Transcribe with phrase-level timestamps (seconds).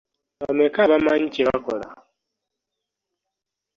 [0.41, 1.87] Bameka abamanyi kye bakola?